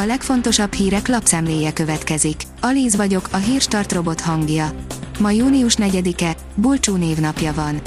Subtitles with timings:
[0.00, 2.42] A legfontosabb hírek lapszemléje következik.
[2.60, 4.70] Alíz vagyok, a hírstart robot hangja.
[5.18, 7.80] Ma június 4-e, Bulcsú névnapja van.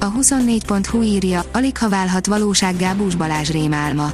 [0.00, 4.12] A 24.hu írja, alig ha válhat valósággá Bús Balázs rémálma.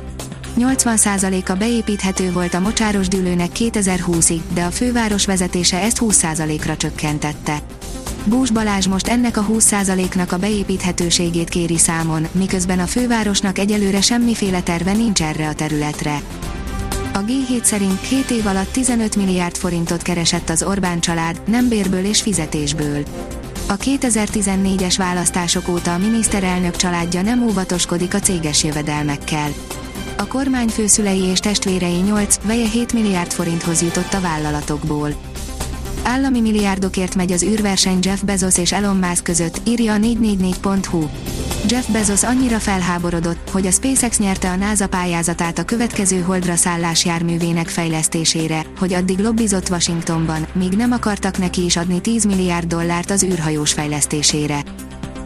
[0.58, 7.62] 80%-a beépíthető volt a mocsáros dűlőnek 2020-ig, de a főváros vezetése ezt 20%-ra csökkentette.
[8.25, 14.61] Bús Balázs most ennek a 20%-nak a beépíthetőségét kéri számon, miközben a fővárosnak egyelőre semmiféle
[14.61, 16.20] terve nincs erre a területre.
[17.12, 22.05] A G7 szerint 7 év alatt 15 milliárd forintot keresett az Orbán család, nem bérből
[22.05, 23.05] és fizetésből.
[23.68, 29.51] A 2014-es választások óta a miniszterelnök családja nem óvatoskodik a céges jövedelmekkel.
[30.16, 35.15] A kormány főszülei és testvérei 8, veje 7 milliárd forinthoz jutott a vállalatokból.
[36.02, 41.09] Állami milliárdokért megy az űrverseny Jeff Bezos és Elon Musk között, írja a 444.hu.
[41.69, 47.05] Jeff Bezos annyira felháborodott, hogy a SpaceX nyerte a NASA pályázatát a következő holdra szállás
[47.05, 53.10] járművének fejlesztésére, hogy addig lobbizott Washingtonban, míg nem akartak neki is adni 10 milliárd dollárt
[53.10, 54.62] az űrhajós fejlesztésére.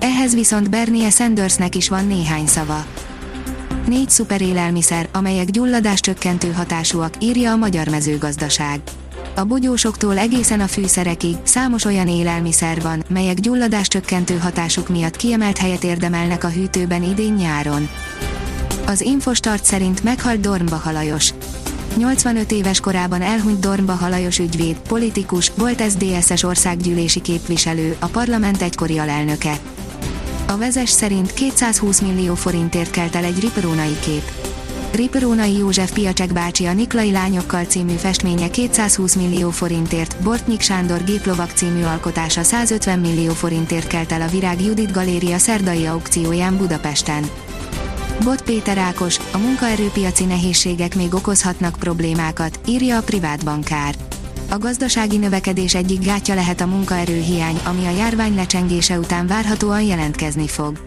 [0.01, 2.85] Ehhez viszont Bernie Sandersnek is van néhány szava.
[3.87, 8.81] Négy szuperélelmiszer, amelyek gyulladás csökkentő hatásúak, írja a Magyar Mezőgazdaság.
[9.35, 15.59] A bogyósoktól egészen a fűszerekig számos olyan élelmiszer van, melyek gyulladás csökkentő hatásuk miatt kiemelt
[15.59, 17.89] helyet érdemelnek a hűtőben idén-nyáron.
[18.87, 21.35] Az Infostart szerint meghalt Dornbach Lajos.
[21.97, 28.99] 85 éves korában elhunyt Dornbach Lajos ügyvéd, politikus, volt SZDSZ-es országgyűlési képviselő, a parlament egykori
[28.99, 29.59] alelnöke.
[30.47, 34.31] A vezes szerint 220 millió forintért kelt el egy riperónai kép.
[34.93, 41.51] Riperónai József Piacsek bácsi a Niklai Lányokkal című festménye 220 millió forintért, Bortnyik Sándor géplovak
[41.51, 47.31] című alkotása 150 millió forintért kelt el a Virág Judit Galéria szerdai aukcióján Budapesten.
[48.25, 53.95] Bot Péter Ákos, a munkaerőpiaci nehézségek még okozhatnak problémákat, írja a privát bankár.
[54.55, 60.49] A gazdasági növekedés egyik gátja lehet a munkaerőhiány, ami a járvány lecsengése után várhatóan jelentkezni
[60.49, 60.85] fog.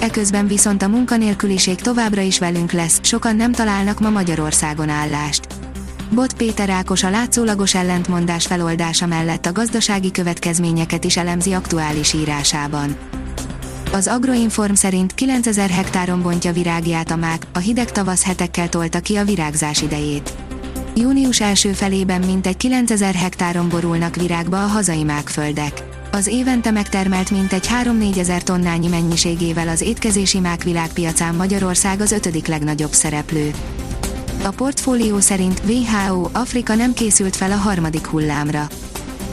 [0.00, 5.46] Eközben viszont a munkanélküliség továbbra is velünk lesz, sokan nem találnak ma Magyarországon állást.
[6.10, 12.96] Bot Péter Ákos a látszólagos ellentmondás feloldása mellett a gazdasági következményeket is elemzi aktuális írásában.
[13.92, 19.16] Az Agroinform szerint 9000 hektáron bontja virágját a mák, a hideg tavasz hetekkel tolta ki
[19.16, 20.43] a virágzás idejét.
[20.96, 25.82] Június első felében mintegy 9000 hektáron borulnak virágba a hazai mákföldek.
[26.12, 32.46] Az évente megtermelt mintegy 3-4 ezer tonnányi mennyiségével az étkezési mák világpiacán Magyarország az ötödik
[32.46, 33.50] legnagyobb szereplő.
[34.44, 38.66] A portfólió szerint WHO Afrika nem készült fel a harmadik hullámra.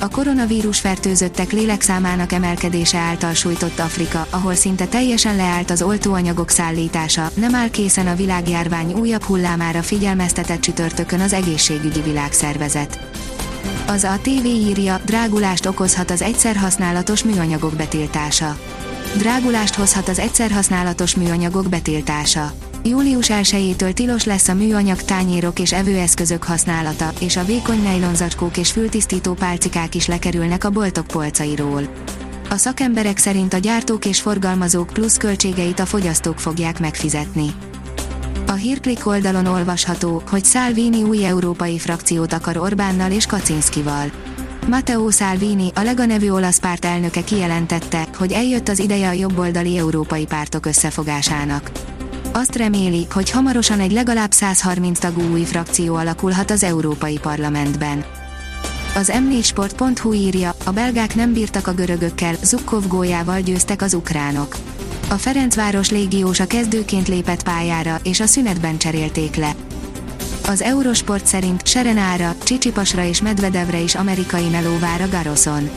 [0.01, 7.29] A koronavírus fertőzöttek lélekszámának emelkedése által sújtott Afrika, ahol szinte teljesen leállt az oltóanyagok szállítása,
[7.33, 12.99] nem áll készen a világjárvány újabb hullámára figyelmeztetett csütörtökön az egészségügyi világszervezet.
[13.87, 18.57] Az a TV írja, drágulást okozhat az egyszerhasználatos műanyagok betiltása.
[19.17, 22.51] Drágulást hozhat az egyszerhasználatos műanyagok betiltása.
[22.83, 28.71] Július 1-től tilos lesz a műanyag tányérok és evőeszközök használata, és a vékony nejlonzacskók és
[28.71, 31.83] fültisztító pálcikák is lekerülnek a boltok polcairól.
[32.49, 37.51] A szakemberek szerint a gyártók és forgalmazók plusz költségeit a fogyasztók fogják megfizetni.
[38.47, 44.11] A hírklik oldalon olvasható, hogy Salvini új európai frakciót akar Orbánnal és Kaczynszkival.
[44.67, 49.77] Matteo Salvini, a Lega nevű olasz párt elnöke kijelentette, hogy eljött az ideje a jobboldali
[49.77, 51.71] európai pártok összefogásának.
[52.33, 58.05] Azt reméli, hogy hamarosan egy legalább 130 tagú új frakció alakulhat az Európai Parlamentben.
[58.95, 64.57] Az m4sport.hu írja, a belgák nem bírtak a görögökkel, Zukkov góljával győztek az ukránok.
[65.09, 69.55] A Ferencváros légiósa kezdőként lépett pályára, és a szünetben cserélték le.
[70.47, 75.69] Az Eurosport szerint Serenára, Csicsipasra és Medvedevre is amerikai meló vár a Garoszon.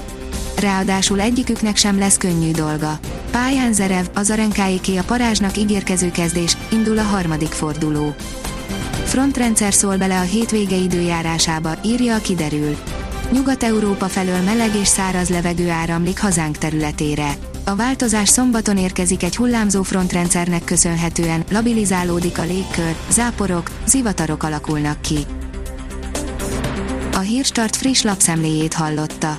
[0.60, 2.98] Ráadásul egyiküknek sem lesz könnyű dolga.
[3.34, 8.14] Pályán Zerev, Azarenkáéké a parázsnak ígérkező kezdés, indul a harmadik forduló.
[9.04, 12.76] Frontrendszer szól bele a hétvége időjárásába, írja a kiderül.
[13.32, 17.34] Nyugat-Európa felől meleg és száraz levegő áramlik hazánk területére.
[17.64, 25.18] A változás szombaton érkezik egy hullámzó frontrendszernek köszönhetően, labilizálódik a légkör, záporok, zivatarok alakulnak ki.
[27.12, 29.38] A Hírstart friss lapszemléjét hallotta.